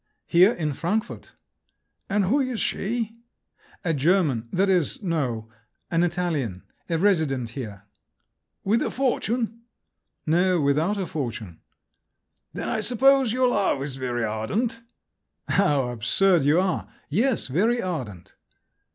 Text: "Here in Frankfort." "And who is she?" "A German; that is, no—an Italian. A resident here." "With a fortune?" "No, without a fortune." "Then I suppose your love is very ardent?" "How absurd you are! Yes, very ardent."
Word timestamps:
"Here 0.25 0.51
in 0.53 0.73
Frankfort." 0.73 1.33
"And 2.09 2.25
who 2.25 2.39
is 2.41 2.59
she?" 2.59 3.17
"A 3.83 3.93
German; 3.93 4.49
that 4.51 4.67
is, 4.67 5.03
no—an 5.03 6.03
Italian. 6.03 6.63
A 6.89 6.97
resident 6.97 7.51
here." 7.51 7.83
"With 8.63 8.81
a 8.81 8.89
fortune?" 8.89 9.59
"No, 10.25 10.59
without 10.59 10.97
a 10.97 11.05
fortune." 11.05 11.59
"Then 12.51 12.67
I 12.67 12.79
suppose 12.81 13.31
your 13.31 13.47
love 13.49 13.83
is 13.83 13.95
very 13.97 14.23
ardent?" 14.23 14.81
"How 15.47 15.89
absurd 15.89 16.45
you 16.45 16.59
are! 16.59 16.87
Yes, 17.07 17.45
very 17.45 17.79
ardent." 17.79 18.33